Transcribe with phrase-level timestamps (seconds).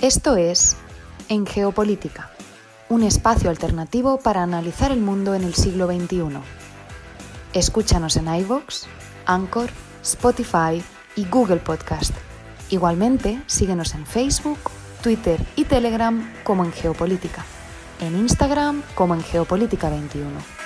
[0.00, 0.76] Esto es
[1.28, 2.30] En Geopolítica,
[2.88, 6.38] un espacio alternativo para analizar el mundo en el siglo XXI.
[7.52, 8.84] Escúchanos en iVoox,
[9.26, 9.70] Anchor,
[10.02, 10.80] Spotify
[11.16, 12.12] y Google Podcast.
[12.70, 14.58] Igualmente, síguenos en Facebook,
[15.02, 17.44] Twitter y Telegram como en Geopolítica,
[18.00, 20.57] en Instagram como en Geopolítica 21.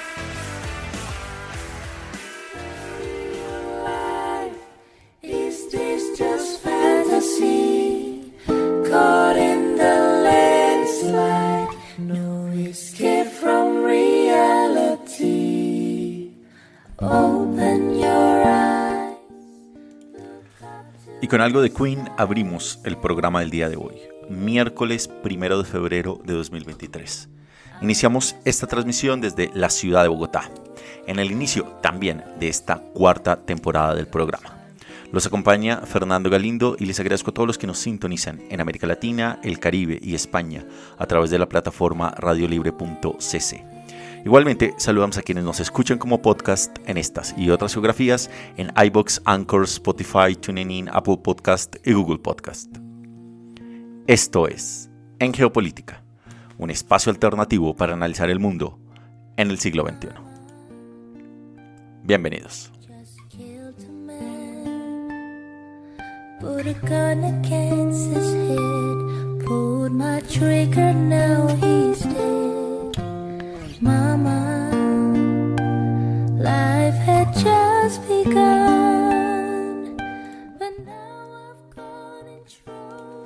[21.32, 23.94] Con algo de Queen abrimos el programa del día de hoy,
[24.28, 27.30] miércoles primero de febrero de 2023.
[27.80, 30.50] Iniciamos esta transmisión desde la ciudad de Bogotá,
[31.06, 34.58] en el inicio también de esta cuarta temporada del programa.
[35.10, 38.86] Los acompaña Fernando Galindo y les agradezco a todos los que nos sintonizan en América
[38.86, 40.66] Latina, el Caribe y España
[40.98, 43.71] a través de la plataforma radiolibre.cc.
[44.24, 49.20] Igualmente, saludamos a quienes nos escuchan como podcast en estas y otras geografías en iBox,
[49.24, 52.72] Anchor, Spotify, TuneIn, Apple Podcast y Google Podcast.
[54.06, 56.04] Esto es En Geopolítica,
[56.56, 58.78] un espacio alternativo para analizar el mundo
[59.36, 60.08] en el siglo XXI.
[62.04, 62.70] Bienvenidos.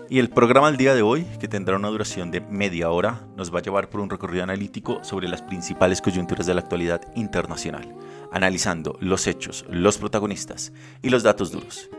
[0.09, 3.55] Y el programa del día de hoy, que tendrá una duración de media hora, nos
[3.55, 7.95] va a llevar por un recorrido analítico sobre las principales coyunturas de la actualidad internacional,
[8.33, 11.91] analizando los hechos, los protagonistas y los datos duros.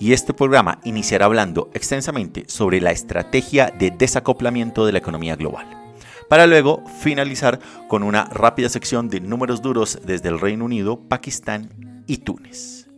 [0.00, 5.66] Y este programa iniciará hablando extensamente sobre la estrategia de desacoplamiento de la economía global,
[6.28, 12.04] para luego finalizar con una rápida sección de números duros desde el Reino Unido, Pakistán
[12.06, 12.88] y Túnez.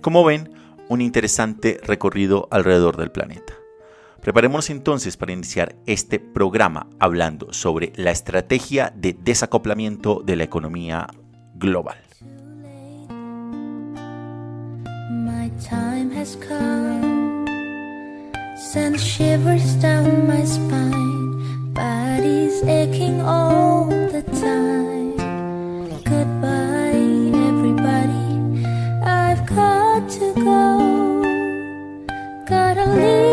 [0.00, 0.50] Como ven,
[0.88, 3.54] un interesante recorrido alrededor del planeta.
[4.20, 11.06] Preparémonos entonces para iniciar este programa hablando sobre la estrategia de desacoplamiento de la economía
[11.54, 11.98] global.
[15.10, 17.44] My time has come.
[18.56, 21.33] Send shivers down my spine.
[21.74, 25.16] Body's aching all the time.
[26.04, 27.02] Goodbye,
[27.48, 28.26] everybody.
[29.04, 30.62] I've got to go.
[32.46, 33.23] Gotta leave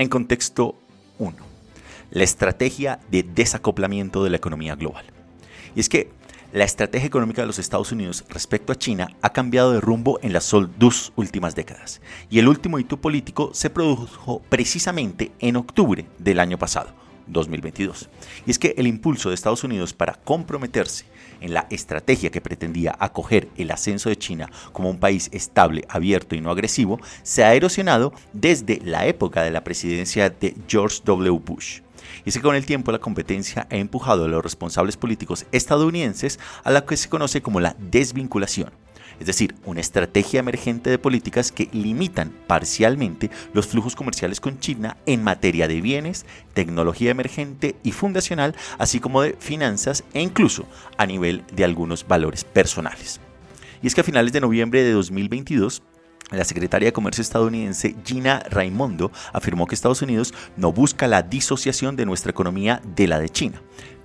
[0.00, 0.76] En contexto
[1.18, 1.34] 1.
[2.12, 5.04] La estrategia de desacoplamiento de la economía global.
[5.74, 6.12] Y es que
[6.52, 10.32] la estrategia económica de los Estados Unidos respecto a China ha cambiado de rumbo en
[10.32, 12.00] las dos últimas décadas.
[12.30, 16.92] Y el último hito político se produjo precisamente en octubre del año pasado,
[17.26, 18.08] 2022.
[18.46, 21.06] Y es que el impulso de Estados Unidos para comprometerse
[21.40, 26.34] en la estrategia que pretendía acoger el ascenso de China como un país estable, abierto
[26.34, 31.38] y no agresivo, se ha erosionado desde la época de la presidencia de George W.
[31.44, 31.80] Bush.
[32.24, 36.38] Y es que con el tiempo la competencia ha empujado a los responsables políticos estadounidenses
[36.64, 38.70] a la que se conoce como la desvinculación,
[39.20, 44.96] es decir, una estrategia emergente de políticas que limitan parcialmente los flujos comerciales con China
[45.06, 50.66] en materia de bienes, tecnología emergente y fundacional, así como de finanzas e incluso
[50.96, 53.20] a nivel de algunos valores personales.
[53.82, 55.82] Y es que a finales de noviembre de 2022,
[56.30, 61.96] la secretaria de Comercio estadounidense Gina Raimondo afirmó que Estados Unidos no busca la disociación
[61.96, 63.62] de nuestra economía de la de China.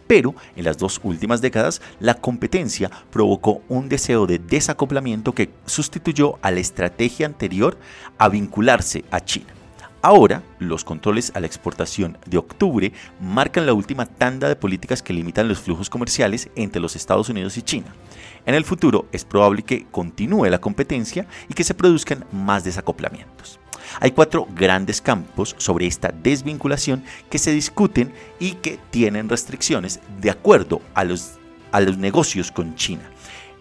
[0.08, 6.38] Pero en las dos últimas décadas, la competencia provocó un deseo de desacoplamiento que sustituyó
[6.42, 7.78] a la estrategia anterior
[8.18, 9.54] a vincularse a China.
[10.02, 12.92] Ahora, los controles a la exportación de octubre
[13.22, 17.58] marcan la última tanda de políticas que limitan los flujos comerciales entre los Estados Unidos
[17.58, 17.96] y China.
[18.46, 23.60] En el futuro es probable que continúe la competencia y que se produzcan más desacoplamientos.
[24.00, 30.30] Hay cuatro grandes campos sobre esta desvinculación que se discuten y que tienen restricciones de
[30.30, 31.34] acuerdo a los,
[31.72, 33.10] a los negocios con China,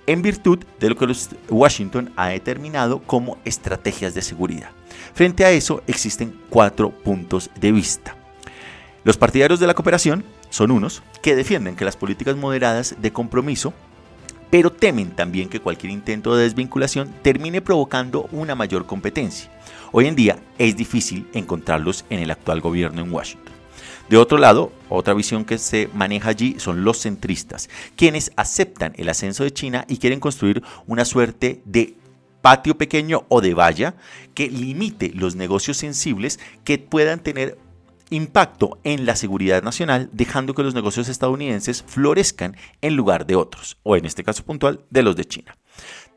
[0.06, 1.12] en virtud de lo que
[1.48, 4.70] Washington ha determinado como estrategias de seguridad.
[5.14, 8.16] Frente a eso existen cuatro puntos de vista.
[9.04, 13.74] Los partidarios de la cooperación son unos que defienden que las políticas moderadas de compromiso
[14.52, 19.50] pero temen también que cualquier intento de desvinculación termine provocando una mayor competencia.
[19.92, 23.54] Hoy en día es difícil encontrarlos en el actual gobierno en Washington.
[24.10, 29.08] De otro lado, otra visión que se maneja allí son los centristas, quienes aceptan el
[29.08, 31.94] ascenso de China y quieren construir una suerte de
[32.42, 33.94] patio pequeño o de valla
[34.34, 37.56] que limite los negocios sensibles que puedan tener
[38.12, 43.78] impacto en la seguridad nacional, dejando que los negocios estadounidenses florezcan en lugar de otros,
[43.82, 45.56] o en este caso puntual, de los de China.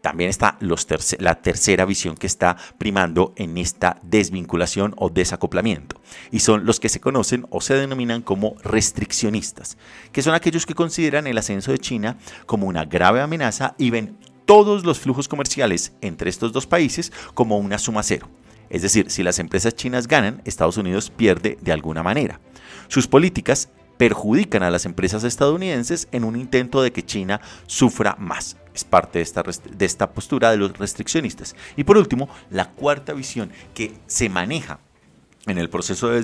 [0.02, 6.00] También está la tercera visión que está primando en esta desvinculación o desacoplamiento,
[6.32, 9.78] y son los que se conocen o se denominan como restriccionistas,
[10.12, 14.18] que son aquellos que consideran el ascenso de China como una grave amenaza y ven
[14.46, 18.30] todos los flujos comerciales entre estos dos países como una suma cero.
[18.70, 22.40] Es decir, si las empresas chinas ganan, Estados Unidos pierde de alguna manera.
[22.88, 28.58] Sus políticas perjudican a las empresas estadounidenses en un intento de que China sufra más.
[28.74, 31.56] Es parte de esta, de esta postura de los restriccionistas.
[31.78, 34.80] Y por último, la cuarta visión que se maneja
[35.48, 36.22] en el proceso de,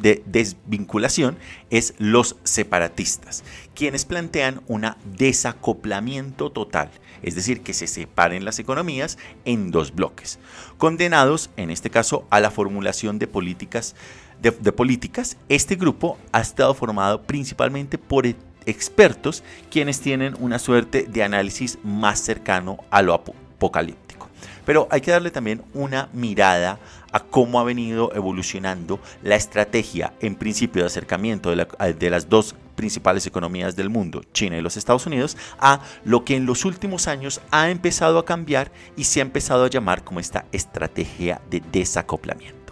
[0.00, 1.36] de, desvinculación
[1.70, 3.44] es los separatistas,
[3.74, 6.90] quienes plantean un desacoplamiento total,
[7.22, 10.38] es decir, que se separen las economías en dos bloques,
[10.78, 13.94] condenados en este caso a la formulación de políticas.
[14.42, 18.26] De, políticas, este grupo ha estado formado principalmente por
[18.66, 24.28] expertos quienes tienen una suerte de análisis más cercano a lo apocalíptico.
[24.64, 26.78] Pero hay que darle también una mirada
[27.12, 32.56] a cómo ha venido evolucionando la estrategia en principio de acercamiento de, de, las dos
[32.74, 37.06] principales economías del mundo, China y los Estados Unidos, a lo que en los últimos
[37.06, 41.62] años ha empezado a cambiar y se ha empezado a llamar como esta estrategia de
[41.70, 42.63] desacoplamiento.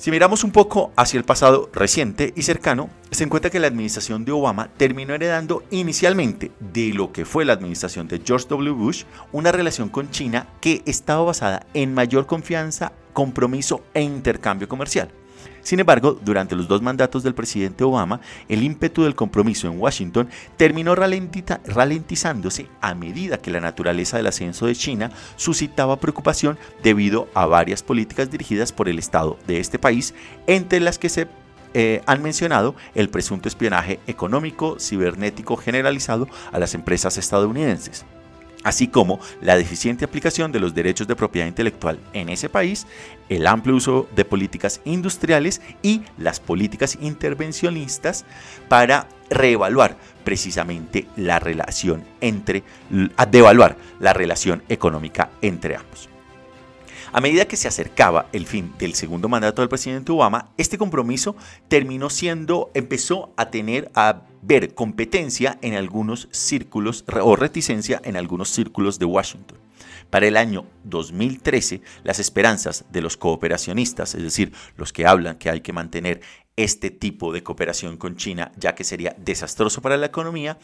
[0.00, 4.24] Si miramos un poco hacia el pasado reciente y cercano, se encuentra que la administración
[4.24, 8.70] de Obama terminó heredando inicialmente de lo que fue la administración de George W.
[8.70, 15.10] Bush una relación con China que estaba basada en mayor confianza, compromiso e intercambio comercial.
[15.62, 20.28] Sin embargo, durante los dos mandatos del presidente Obama, el ímpetu del compromiso en Washington
[20.56, 27.46] terminó ralentizándose a medida que la naturaleza del ascenso de China suscitaba preocupación debido a
[27.46, 30.14] varias políticas dirigidas por el Estado de este país,
[30.46, 31.28] entre las que se
[31.72, 38.04] eh, han mencionado el presunto espionaje económico cibernético generalizado a las empresas estadounidenses
[38.64, 42.86] así como la deficiente aplicación de los derechos de propiedad intelectual en ese país,
[43.28, 48.24] el amplio uso de políticas industriales y las políticas intervencionistas
[48.68, 52.62] para reevaluar precisamente la relación entre,
[53.30, 56.09] devaluar la relación económica entre ambos.
[57.12, 61.34] A medida que se acercaba el fin del segundo mandato del presidente Obama, este compromiso
[61.66, 68.48] terminó siendo, empezó a tener, a ver competencia en algunos círculos o reticencia en algunos
[68.50, 69.58] círculos de Washington.
[70.08, 75.50] Para el año 2013, las esperanzas de los cooperacionistas, es decir, los que hablan que
[75.50, 76.20] hay que mantener
[76.54, 80.58] este tipo de cooperación con China, ya que sería desastroso para la economía,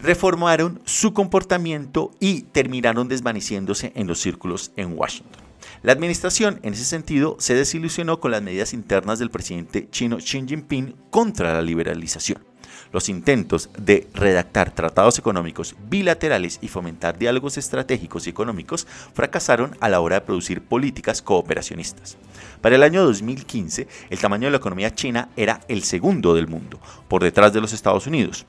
[0.00, 5.49] reformaron su comportamiento y terminaron desvaneciéndose en los círculos en Washington.
[5.82, 10.44] La administración, en ese sentido, se desilusionó con las medidas internas del presidente chino Xi
[10.46, 12.44] Jinping contra la liberalización.
[12.92, 19.88] Los intentos de redactar tratados económicos bilaterales y fomentar diálogos estratégicos y económicos fracasaron a
[19.88, 22.18] la hora de producir políticas cooperacionistas.
[22.60, 26.78] Para el año 2015, el tamaño de la economía china era el segundo del mundo,
[27.08, 28.44] por detrás de los Estados Unidos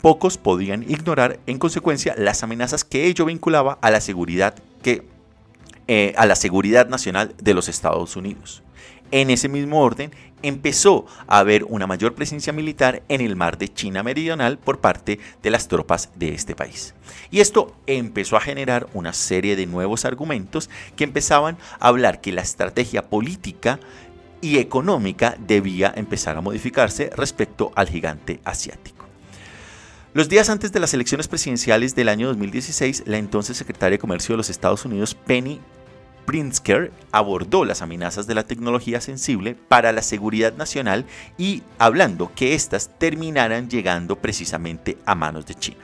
[0.00, 5.06] pocos podían ignorar en consecuencia las amenazas que ello vinculaba a la seguridad que
[5.88, 8.62] eh, a la seguridad nacional de los Estados Unidos.
[9.10, 10.10] En ese mismo orden,
[10.42, 15.18] empezó a haber una mayor presencia militar en el mar de China Meridional por parte
[15.42, 16.94] de las tropas de este país.
[17.30, 22.32] Y esto empezó a generar una serie de nuevos argumentos que empezaban a hablar que
[22.32, 23.80] la estrategia política
[24.40, 28.91] y económica debía empezar a modificarse respecto al gigante asiático.
[30.14, 34.34] Los días antes de las elecciones presidenciales del año 2016, la entonces secretaria de Comercio
[34.34, 35.58] de los Estados Unidos, Penny
[36.26, 41.06] Pritzker, abordó las amenazas de la tecnología sensible para la seguridad nacional
[41.38, 45.80] y hablando que éstas terminaran llegando precisamente a manos de China.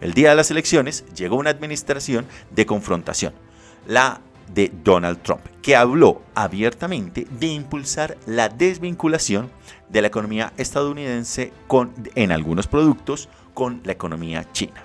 [0.00, 3.34] El día de las elecciones llegó una administración de confrontación,
[3.88, 4.20] la
[4.54, 9.50] de Donald Trump, que habló abiertamente de impulsar la desvinculación
[9.88, 14.84] de la economía estadounidense con, en algunos productos con la economía china.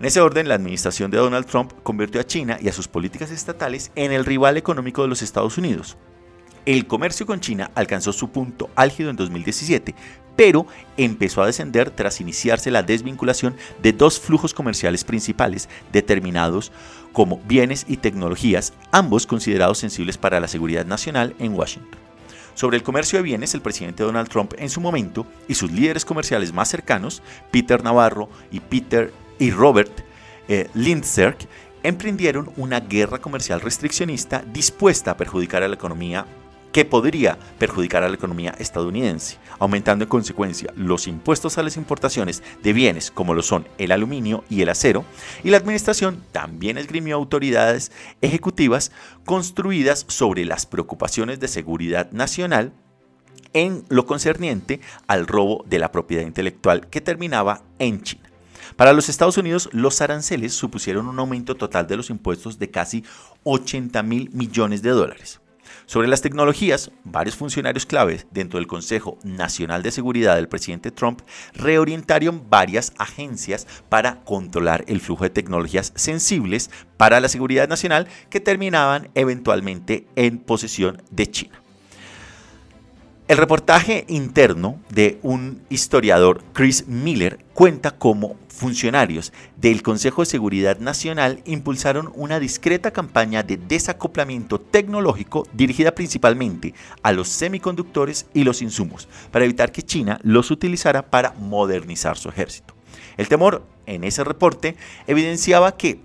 [0.00, 3.30] En ese orden, la administración de Donald Trump convirtió a China y a sus políticas
[3.30, 5.96] estatales en el rival económico de los Estados Unidos.
[6.66, 9.94] El comercio con China alcanzó su punto álgido en 2017,
[10.34, 16.72] pero empezó a descender tras iniciarse la desvinculación de dos flujos comerciales principales determinados
[17.12, 22.01] como bienes y tecnologías, ambos considerados sensibles para la seguridad nacional en Washington.
[22.54, 26.04] Sobre el comercio de bienes, el presidente Donald Trump en su momento y sus líderes
[26.04, 30.04] comerciales más cercanos, Peter Navarro y Peter y Robert
[30.48, 30.68] eh,
[31.82, 36.26] emprendieron una guerra comercial restriccionista dispuesta a perjudicar a la economía
[36.72, 42.42] que podría perjudicar a la economía estadounidense, aumentando en consecuencia los impuestos a las importaciones
[42.62, 45.04] de bienes como lo son el aluminio y el acero,
[45.44, 48.90] y la administración también esgrimió autoridades ejecutivas
[49.24, 52.72] construidas sobre las preocupaciones de seguridad nacional
[53.52, 58.30] en lo concerniente al robo de la propiedad intelectual que terminaba en China.
[58.76, 63.04] Para los Estados Unidos, los aranceles supusieron un aumento total de los impuestos de casi
[63.44, 65.41] 80 mil millones de dólares.
[65.92, 71.20] Sobre las tecnologías, varios funcionarios claves dentro del Consejo Nacional de Seguridad del presidente Trump
[71.52, 78.40] reorientaron varias agencias para controlar el flujo de tecnologías sensibles para la seguridad nacional que
[78.40, 81.61] terminaban eventualmente en posesión de China.
[83.32, 90.80] El reportaje interno de un historiador, Chris Miller, cuenta cómo funcionarios del Consejo de Seguridad
[90.80, 98.60] Nacional impulsaron una discreta campaña de desacoplamiento tecnológico dirigida principalmente a los semiconductores y los
[98.60, 102.74] insumos, para evitar que China los utilizara para modernizar su ejército.
[103.16, 106.02] El temor en ese reporte evidenciaba que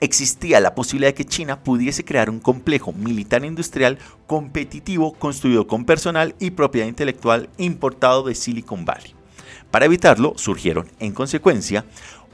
[0.00, 5.84] existía la posibilidad de que China pudiese crear un complejo militar industrial competitivo construido con
[5.84, 9.14] personal y propiedad intelectual importado de Silicon Valley.
[9.70, 11.84] Para evitarlo, surgieron, en consecuencia,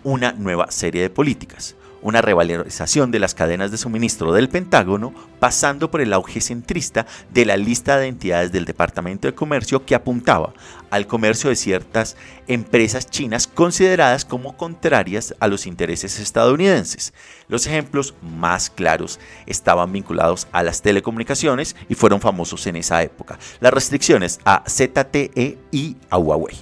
[0.05, 5.91] una nueva serie de políticas una revalorización de las cadenas de suministro del Pentágono, pasando
[5.91, 10.53] por el auge centrista de la lista de entidades del Departamento de Comercio que apuntaba
[10.91, 12.17] al comercio de ciertas
[12.49, 17.15] empresas chinas consideradas como contrarias a los intereses estadounidenses.
[17.49, 23.39] Los ejemplos más claros estaban vinculados a las telecomunicaciones y fueron famosos en esa época.
[23.61, 26.57] Las restricciones a ZTE y a Huawei.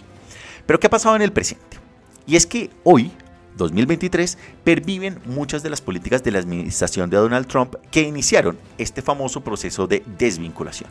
[0.67, 1.79] Pero ¿qué ha pasado en el presente?
[2.27, 3.11] Y es que hoy
[3.61, 9.03] 2023 perviven muchas de las políticas de la administración de Donald Trump que iniciaron este
[9.03, 10.91] famoso proceso de desvinculación.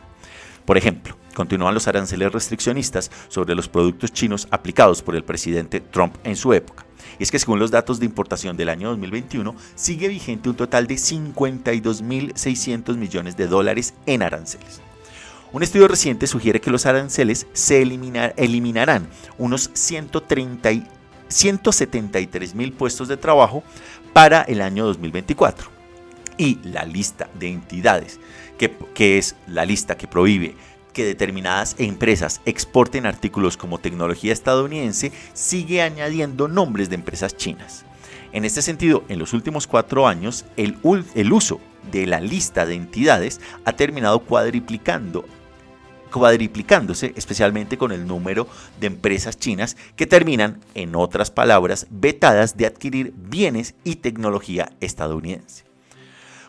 [0.64, 6.14] Por ejemplo, continúan los aranceles restriccionistas sobre los productos chinos aplicados por el presidente Trump
[6.24, 6.86] en su época.
[7.18, 10.86] Y es que según los datos de importación del año 2021, sigue vigente un total
[10.86, 14.80] de 52.600 millones de dólares en aranceles.
[15.52, 20.99] Un estudio reciente sugiere que los aranceles se eliminarán unos 130
[21.30, 23.62] 173 mil puestos de trabajo
[24.12, 25.70] para el año 2024.
[26.36, 28.20] Y la lista de entidades,
[28.58, 30.54] que, que es la lista que prohíbe
[30.92, 37.84] que determinadas empresas exporten artículos como tecnología estadounidense, sigue añadiendo nombres de empresas chinas.
[38.32, 40.78] En este sentido, en los últimos cuatro años, el,
[41.14, 41.60] el uso
[41.90, 45.24] de la lista de entidades ha terminado cuadriplicando
[46.10, 48.46] cuadriplicándose, especialmente con el número
[48.80, 55.64] de empresas chinas que terminan, en otras palabras, vetadas de adquirir bienes y tecnología estadounidense.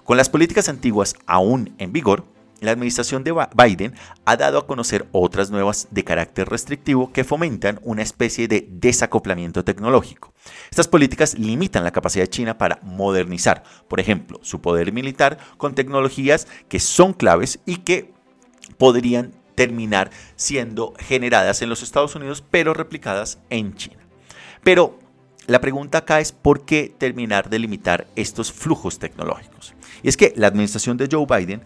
[0.03, 2.25] Con las políticas antiguas aún en vigor,
[2.62, 7.80] la administración de Biden ha dado a conocer otras nuevas de carácter restrictivo que fomentan
[7.84, 10.32] una especie de desacoplamiento tecnológico.
[10.70, 15.74] Estas políticas limitan la capacidad de China para modernizar, por ejemplo, su poder militar con
[15.74, 18.13] tecnologías que son claves y que
[18.77, 24.01] podrían terminar siendo generadas en los Estados Unidos, pero replicadas en China.
[24.63, 25.00] Pero
[25.48, 29.74] la pregunta acá es por qué terminar de limitar estos flujos tecnológicos.
[30.03, 31.62] Y es que la administración de Joe Biden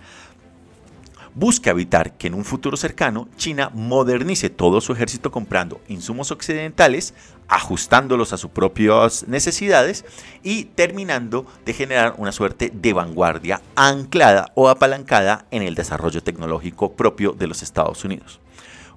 [1.35, 7.13] busca evitar que en un futuro cercano China modernice todo su ejército comprando insumos occidentales,
[7.47, 10.05] ajustándolos a sus propias necesidades
[10.41, 16.93] y terminando de generar una suerte de vanguardia anclada o apalancada en el desarrollo tecnológico
[16.93, 18.39] propio de los Estados Unidos.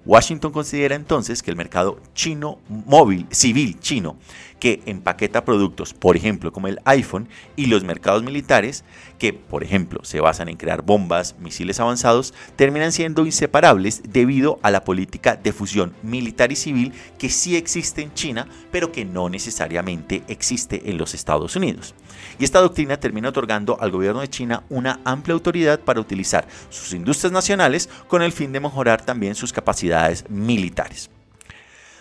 [0.06, 4.16] Washington considera entonces que el mercado chino móvil, civil chino,
[4.58, 8.84] que empaqueta productos, por ejemplo, como el iPhone, y los mercados militares,
[9.18, 14.70] que, por ejemplo, se basan en crear bombas, misiles avanzados, terminan siendo inseparables debido a
[14.70, 19.28] la política de fusión militar y civil que sí existe en China, pero que no
[19.28, 21.94] necesariamente existe en los Estados Unidos.
[22.38, 26.92] Y esta doctrina termina otorgando al gobierno de China una amplia autoridad para utilizar sus
[26.92, 31.10] industrias nacionales con el fin de mejorar también sus capacidades militares.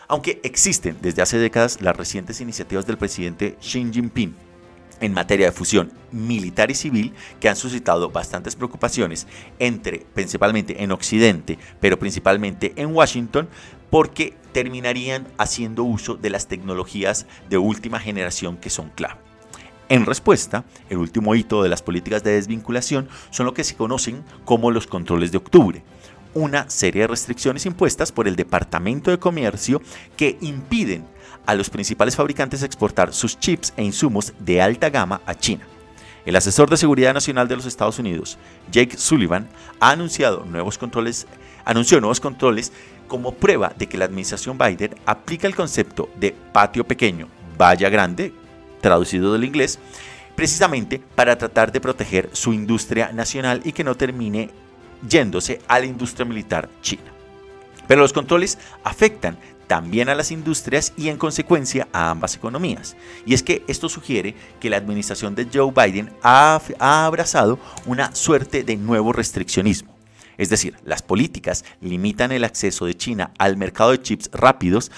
[0.08, 4.34] Aunque existen desde hace décadas las recientes iniciativas del presidente Xi Jinping
[5.02, 9.28] en materia de fusión militar y civil que han suscitado bastantes preocupaciones
[9.60, 13.50] entre principalmente en Occidente, pero principalmente en Washington,
[13.90, 19.20] porque terminarían haciendo uso de las tecnologías de última generación que son clave.
[19.90, 24.24] En respuesta, el último hito de las políticas de desvinculación son lo que se conocen
[24.44, 25.84] como los controles de octubre,
[26.38, 29.82] una serie de restricciones impuestas por el Departamento de Comercio
[30.16, 31.04] que impiden
[31.48, 35.66] a los principales fabricantes exportar sus chips e insumos de alta gama a China.
[36.26, 38.38] El asesor de seguridad nacional de los Estados Unidos,
[38.72, 39.48] Jake Sullivan,
[39.80, 41.26] ha anunciado nuevos controles,
[41.66, 42.72] anunció nuevos controles
[43.08, 48.32] como prueba de que la administración Biden aplica el concepto de patio pequeño, valla grande,
[48.80, 49.80] traducido del inglés,
[50.36, 54.52] precisamente para tratar de proteger su industria nacional y que no termine
[55.08, 57.12] yéndose a la industria militar china.
[57.88, 59.38] Pero los controles afectan
[59.68, 62.96] también a las industrias y en consecuencia a ambas economías.
[63.26, 68.16] Y es que esto sugiere que la administración de Joe Biden ha, ha abrazado una
[68.16, 69.96] suerte de nuevo restriccionismo.
[70.38, 74.92] Es decir, las políticas limitan el acceso de China al mercado de chips rápidos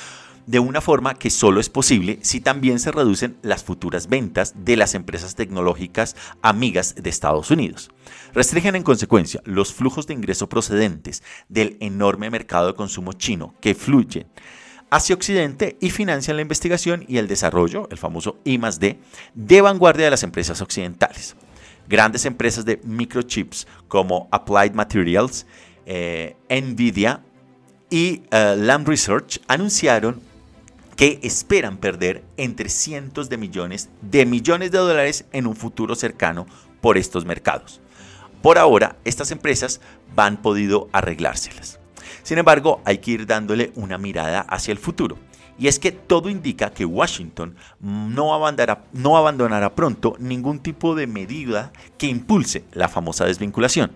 [0.49, 4.77] de una forma que solo es posible si también se reducen las futuras ventas de
[4.77, 7.91] las empresas tecnológicas amigas de Estados Unidos.
[8.33, 13.75] Restringen en consecuencia los flujos de ingreso procedentes del enorme mercado de consumo chino que
[13.75, 14.25] fluyen
[14.89, 18.99] hacia Occidente y financian la investigación y el desarrollo, el famoso I D,
[19.35, 21.35] de vanguardia de las empresas occidentales.
[21.87, 25.45] Grandes empresas de microchips como Applied Materials,
[25.85, 27.23] eh, Nvidia
[27.91, 30.27] y uh, Lam Research anunciaron
[30.99, 36.45] que esperan perder entre cientos de millones de millones de dólares en un futuro cercano
[36.81, 37.79] por estos mercados.
[38.41, 39.79] Por ahora, estas empresas
[40.13, 41.79] van podido arreglárselas.
[42.21, 45.17] Sin embargo, hay que ir dándole una mirada hacia el futuro.
[45.57, 51.07] Y es que todo indica que Washington no abandonará, no abandonará pronto ningún tipo de
[51.07, 53.93] medida que impulse la famosa desvinculación.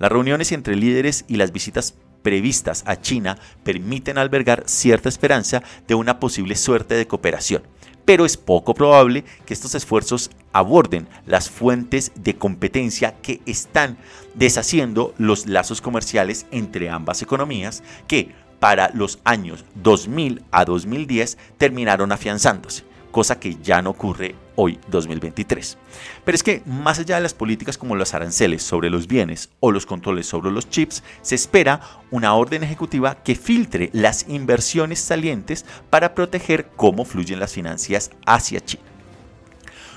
[0.00, 5.94] Las reuniones entre líderes y las visitas previstas a China permiten albergar cierta esperanza de
[5.94, 7.62] una posible suerte de cooperación
[8.04, 13.96] pero es poco probable que estos esfuerzos aborden las fuentes de competencia que están
[14.34, 22.12] deshaciendo los lazos comerciales entre ambas economías que para los años 2000 a 2010 terminaron
[22.12, 25.78] afianzándose cosa que ya no ocurre hoy 2023.
[26.24, 29.72] Pero es que más allá de las políticas como los aranceles sobre los bienes o
[29.72, 35.64] los controles sobre los chips, se espera una orden ejecutiva que filtre las inversiones salientes
[35.90, 38.92] para proteger cómo fluyen las finanzas hacia China.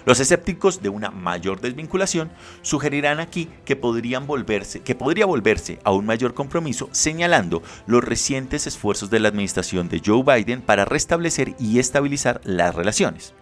[0.05, 2.29] Los escépticos de una mayor desvinculación
[2.61, 8.67] sugerirán aquí que, podrían volverse, que podría volverse a un mayor compromiso, señalando los recientes
[8.67, 13.33] esfuerzos de la administración de Joe Biden para restablecer y estabilizar las relaciones.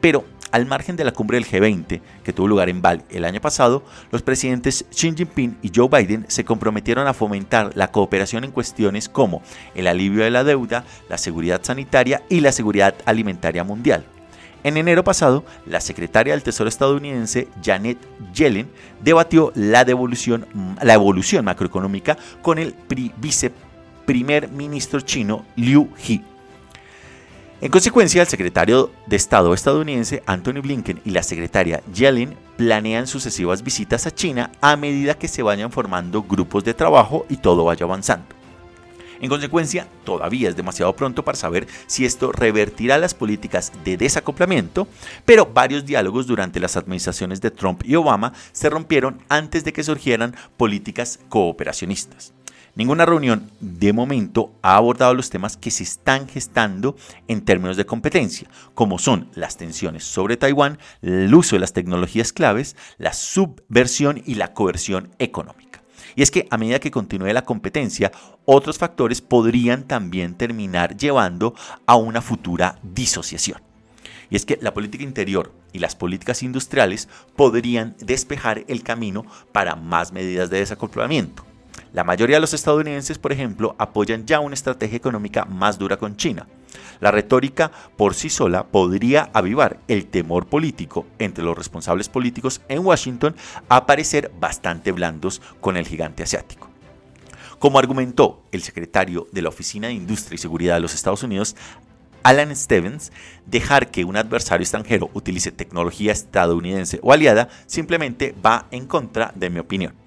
[0.00, 3.40] Pero al margen de la cumbre del G20, que tuvo lugar en Bali el año
[3.40, 8.52] pasado, los presidentes Xi Jinping y Joe Biden se comprometieron a fomentar la cooperación en
[8.52, 9.42] cuestiones como
[9.74, 14.04] el alivio de la deuda, la seguridad sanitaria y la seguridad alimentaria mundial.
[14.64, 17.98] En enero pasado, la secretaria del Tesoro estadounidense Janet
[18.32, 18.70] Yellen
[19.02, 20.46] debatió la, evolución
[21.44, 22.76] macroeconómica con el
[23.16, 26.31] viceprimer ministro chino Liu He.
[27.62, 33.62] En consecuencia, el secretario de Estado estadounidense Anthony Blinken y la secretaria Yellen planean sucesivas
[33.62, 37.84] visitas a China a medida que se vayan formando grupos de trabajo y todo vaya
[37.84, 38.26] avanzando.
[39.20, 44.88] En consecuencia, todavía es demasiado pronto para saber si esto revertirá las políticas de desacoplamiento,
[45.24, 49.84] pero varios diálogos durante las administraciones de Trump y Obama se rompieron antes de que
[49.84, 52.32] surgieran políticas cooperacionistas.
[52.74, 56.96] Ninguna reunión de momento ha abordado los temas que se están gestando
[57.28, 62.32] en términos de competencia, como son las tensiones sobre Taiwán, el uso de las tecnologías
[62.32, 65.82] claves, la subversión y la coerción económica.
[66.16, 68.10] Y es que a medida que continúe la competencia,
[68.46, 71.54] otros factores podrían también terminar llevando
[71.84, 73.60] a una futura disociación.
[74.30, 79.76] Y es que la política interior y las políticas industriales podrían despejar el camino para
[79.76, 81.51] más medidas de desacoplamiento.
[81.92, 86.16] La mayoría de los estadounidenses, por ejemplo, apoyan ya una estrategia económica más dura con
[86.16, 86.46] China.
[87.00, 92.86] La retórica por sí sola podría avivar el temor político entre los responsables políticos en
[92.86, 93.36] Washington
[93.68, 96.70] a parecer bastante blandos con el gigante asiático.
[97.58, 101.56] Como argumentó el secretario de la Oficina de Industria y Seguridad de los Estados Unidos,
[102.22, 103.12] Alan Stevens,
[103.46, 109.50] dejar que un adversario extranjero utilice tecnología estadounidense o aliada simplemente va en contra de
[109.50, 110.01] mi opinión.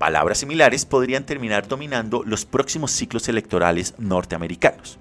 [0.00, 4.98] Palabras similares podrían terminar dominando los próximos ciclos electorales norteamericanos.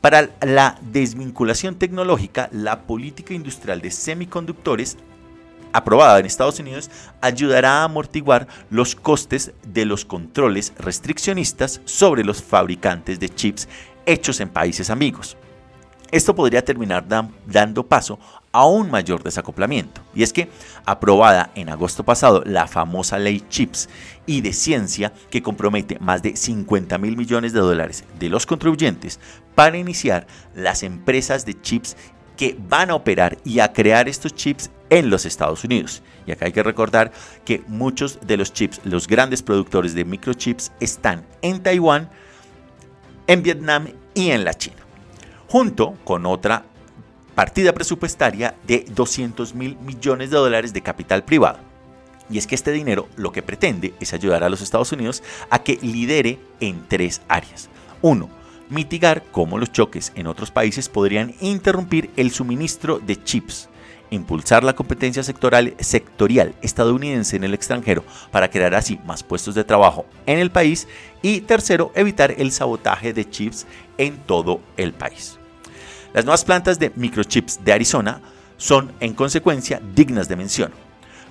[0.00, 4.96] Para la desvinculación tecnológica, la política industrial de semiconductores
[5.72, 6.88] aprobada en Estados Unidos
[7.20, 13.68] ayudará a amortiguar los costes de los controles restriccionistas sobre los fabricantes de chips
[14.06, 15.36] hechos en países amigos.
[16.12, 17.04] Esto podría terminar
[17.44, 18.20] dando paso
[18.58, 20.00] a un mayor desacoplamiento.
[20.16, 20.50] Y es que,
[20.84, 23.88] aprobada en agosto pasado la famosa ley CHIPS
[24.26, 29.20] y de ciencia que compromete más de 50 mil millones de dólares de los contribuyentes
[29.54, 31.96] para iniciar las empresas de chips
[32.36, 36.02] que van a operar y a crear estos chips en los Estados Unidos.
[36.26, 37.12] Y acá hay que recordar
[37.44, 42.10] que muchos de los chips, los grandes productores de microchips, están en Taiwán,
[43.28, 44.82] en Vietnam y en la China,
[45.46, 46.64] junto con otra
[47.38, 51.60] partida presupuestaria de 200 mil millones de dólares de capital privado.
[52.28, 55.62] Y es que este dinero lo que pretende es ayudar a los Estados Unidos a
[55.62, 57.68] que lidere en tres áreas.
[58.02, 58.28] Uno,
[58.68, 63.68] mitigar cómo los choques en otros países podrían interrumpir el suministro de chips,
[64.10, 69.62] impulsar la competencia sectorial, sectorial estadounidense en el extranjero para crear así más puestos de
[69.62, 70.88] trabajo en el país
[71.22, 73.64] y tercero, evitar el sabotaje de chips
[73.96, 75.37] en todo el país.
[76.12, 78.20] Las nuevas plantas de microchips de Arizona
[78.56, 80.72] son en consecuencia dignas de mención,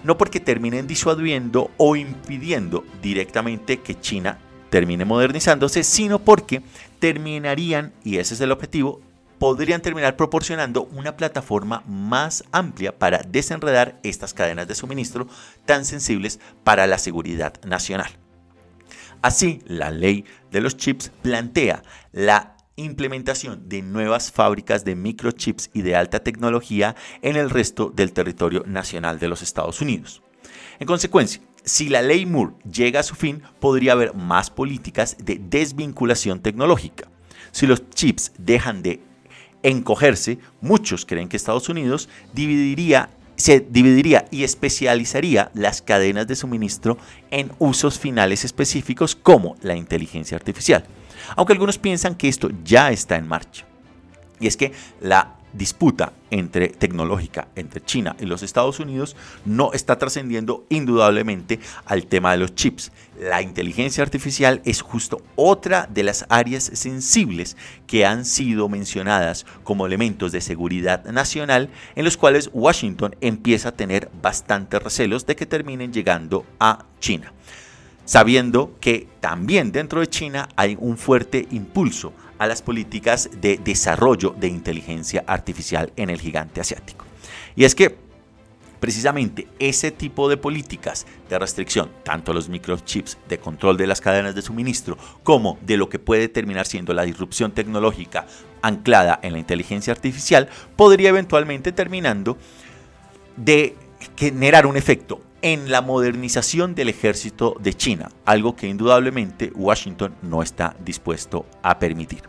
[0.04, 6.62] no porque terminen disuadiendo o impidiendo directamente que China termine modernizándose, sino porque
[7.00, 9.02] terminarían, y ese es el objetivo,
[9.40, 15.28] podrían terminar proporcionando una plataforma más amplia para desenredar estas cadenas de suministro
[15.66, 18.12] tan sensibles para la seguridad nacional.
[19.22, 25.82] Así, la ley de los chips plantea la implementación de nuevas fábricas de microchips y
[25.82, 30.22] de alta tecnología en el resto del territorio nacional de los Estados Unidos.
[30.80, 35.42] En consecuencia, si la ley Moore llega a su fin, podría haber más políticas de
[35.42, 37.10] desvinculación tecnológica.
[37.52, 39.02] Si los chips dejan de
[39.64, 46.98] encogerse, muchos creen que Estados Unidos dividiría, se dividiría y especializaría las cadenas de suministro
[47.32, 50.86] en usos finales específicos como la inteligencia artificial.
[51.36, 53.66] Aunque algunos piensan que esto ya está en marcha.
[54.40, 59.98] Y es que la disputa entre tecnológica entre China y los Estados Unidos no está
[59.98, 62.92] trascendiendo indudablemente al tema de los chips.
[63.20, 69.86] La inteligencia artificial es justo otra de las áreas sensibles que han sido mencionadas como
[69.86, 75.46] elementos de seguridad nacional en los cuales Washington empieza a tener bastantes recelos de que
[75.46, 77.34] terminen llegando a China
[78.08, 84.34] sabiendo que también dentro de China hay un fuerte impulso a las políticas de desarrollo
[84.40, 87.06] de inteligencia artificial en el gigante asiático.
[87.56, 87.98] Y es que
[88.80, 94.36] precisamente ese tipo de políticas de restricción, tanto los microchips de control de las cadenas
[94.36, 98.26] de suministro, como de lo que puede terminar siendo la disrupción tecnológica
[98.62, 102.38] anclada en la inteligencia artificial, podría eventualmente terminando
[103.36, 103.76] de
[104.16, 110.42] generar un efecto en la modernización del ejército de China, algo que indudablemente Washington no
[110.42, 112.24] está dispuesto a permitir.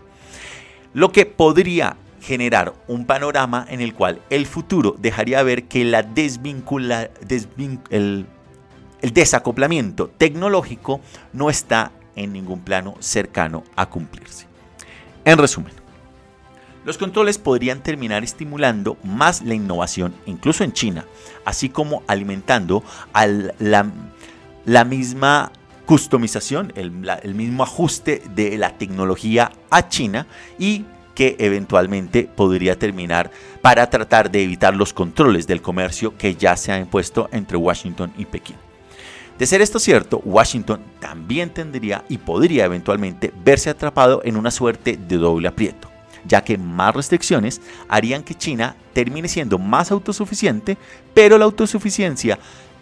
[0.95, 6.07] Lo que podría generar un panorama en el cual el futuro dejaría ver que la
[9.01, 11.01] el desacoplamiento tecnológico
[11.33, 14.47] no está en ningún plano cercano a cumplirse.
[15.25, 15.73] En resumen,
[16.89, 21.05] los controles podrían terminar estimulando más la innovación, incluso en China,
[21.45, 22.83] así como alimentando
[23.59, 25.53] la, misma
[25.85, 30.27] customización, el, mismo ajuste de la tecnología a China
[30.59, 36.57] y que eventualmente podría terminar para tratar de evitar los controles del comercio que ya
[36.57, 38.57] se han impuesto entre Washington y Pekín.
[39.39, 44.97] De ser esto cierto, Washington también tendría y podría eventualmente verse atrapado en una suerte
[44.97, 45.88] de doble aprieto
[46.29, 50.77] ya que más restricciones harían que China termine siendo más autosuficiente,
[51.15, 52.39] pero la autosuficiencia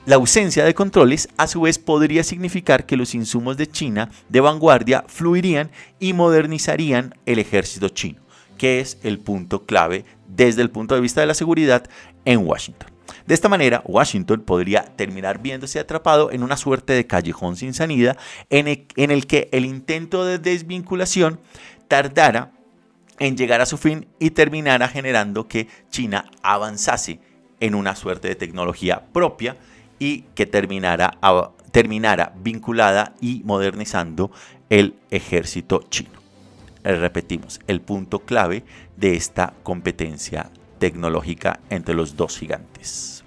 [0.06, 4.40] la ausencia de controles a su vez podría significar que los insumos de China de
[4.40, 8.20] vanguardia fluirían y modernizarían el ejército chino,
[8.56, 11.90] que es el punto clave desde el punto de vista de la seguridad
[12.24, 12.88] en Washington.
[13.26, 18.16] De esta manera, Washington podría terminar viéndose atrapado en una suerte de callejón sin salida
[18.48, 21.40] en el, en el que el intento de desvinculación
[21.88, 22.52] tardara
[23.18, 27.20] en llegar a su fin y terminara generando que China avanzase
[27.60, 29.56] en una suerte de tecnología propia
[29.98, 31.18] y que terminara,
[31.72, 34.30] terminara vinculada y modernizando
[34.68, 36.10] el ejército chino.
[36.84, 38.64] Eh, repetimos, el punto clave
[38.96, 43.25] de esta competencia tecnológica entre los dos gigantes.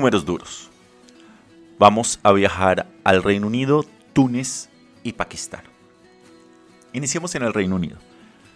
[0.00, 0.70] Números duros.
[1.78, 3.84] Vamos a viajar al Reino Unido,
[4.14, 4.70] Túnez
[5.02, 5.60] y Pakistán.
[6.94, 7.98] Iniciemos en el Reino Unido.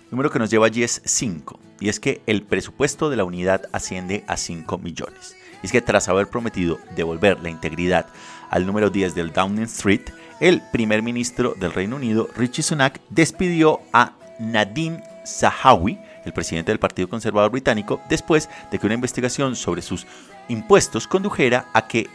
[0.04, 3.24] El número que nos lleva allí es 5, y es que el presupuesto de la
[3.24, 5.36] unidad asciende a 5 millones.
[5.62, 8.06] Y es que tras haber prometido devolver la integridad
[8.48, 10.08] al número 10 del Downing Street,
[10.40, 16.78] el primer ministro del Reino Unido, Richie Sunak, despidió a Nadine Zahawi, el presidente del
[16.78, 20.06] Partido Conservador Británico, después de que una investigación sobre sus
[20.48, 22.08] impuestos condujera a que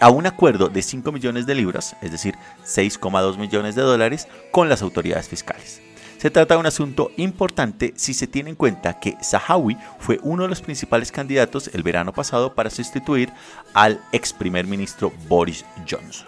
[0.00, 4.68] a un acuerdo de 5 millones de libras, es decir, 6,2 millones de dólares, con
[4.68, 5.80] las autoridades fiscales.
[6.18, 10.44] Se trata de un asunto importante si se tiene en cuenta que Zahawi fue uno
[10.44, 13.30] de los principales candidatos el verano pasado para sustituir
[13.74, 16.26] al ex primer ministro Boris Johnson.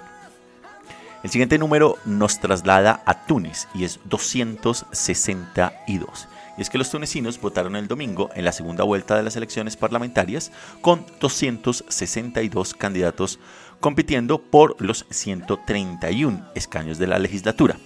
[1.23, 6.29] El siguiente número nos traslada a Túnez y es 262.
[6.57, 9.77] Y es que los tunecinos votaron el domingo en la segunda vuelta de las elecciones
[9.77, 13.39] parlamentarias con 262 candidatos
[13.81, 17.77] compitiendo por los 131 escaños de la legislatura.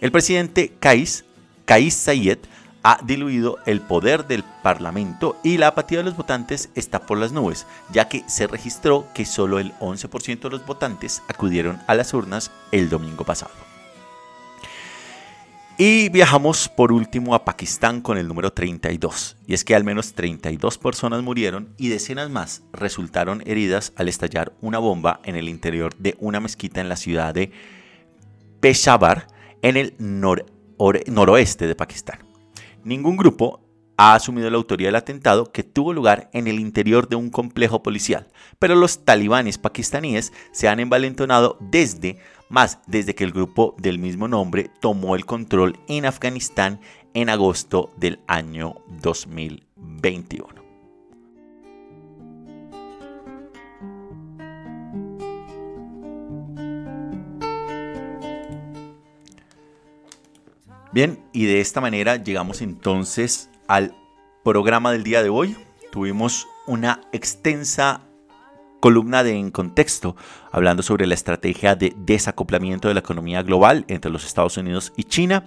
[0.00, 1.24] El presidente Kais,
[1.64, 2.38] Kais Sayed
[2.82, 7.32] ha diluido el poder del Parlamento y la apatía de los votantes está por las
[7.32, 12.12] nubes, ya que se registró que solo el 11% de los votantes acudieron a las
[12.12, 13.71] urnas el domingo pasado.
[15.84, 19.36] Y viajamos por último a Pakistán con el número 32.
[19.48, 24.52] Y es que al menos 32 personas murieron y decenas más resultaron heridas al estallar
[24.60, 27.50] una bomba en el interior de una mezquita en la ciudad de
[28.60, 29.26] Peshawar,
[29.60, 32.20] en el noroeste de Pakistán.
[32.84, 33.58] Ningún grupo
[33.96, 37.82] ha asumido la autoría del atentado que tuvo lugar en el interior de un complejo
[37.82, 38.28] policial,
[38.60, 42.18] pero los talibanes pakistaníes se han envalentonado desde
[42.52, 46.80] más desde que el grupo del mismo nombre tomó el control en Afganistán
[47.14, 50.62] en agosto del año 2021.
[60.92, 63.96] Bien, y de esta manera llegamos entonces al
[64.44, 65.56] programa del día de hoy.
[65.90, 68.02] Tuvimos una extensa
[68.82, 70.16] columna de En Contexto,
[70.50, 75.04] hablando sobre la estrategia de desacoplamiento de la economía global entre los Estados Unidos y
[75.04, 75.46] China.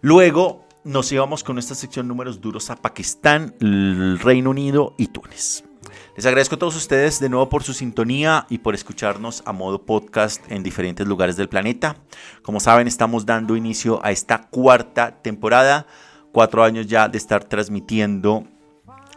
[0.00, 5.64] Luego nos íbamos con esta sección números duros a Pakistán, el Reino Unido y Túnez.
[6.14, 9.84] Les agradezco a todos ustedes de nuevo por su sintonía y por escucharnos a modo
[9.84, 11.96] podcast en diferentes lugares del planeta.
[12.42, 15.88] Como saben, estamos dando inicio a esta cuarta temporada,
[16.30, 18.46] cuatro años ya de estar transmitiendo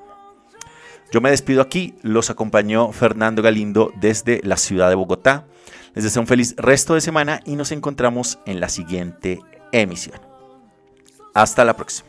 [1.11, 5.47] Yo me despido aquí, los acompañó Fernando Galindo desde la ciudad de Bogotá.
[5.95, 9.41] Les deseo un feliz resto de semana y nos encontramos en la siguiente
[9.73, 10.21] emisión.
[11.35, 12.08] Hasta la próxima.